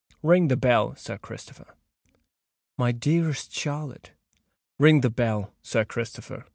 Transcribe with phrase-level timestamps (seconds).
[0.23, 1.75] Ring the bell, Sir Christopher."
[2.75, 4.13] "My dearest Charlotte——"
[4.79, 6.47] "Ring the bell, Sir Christopher!"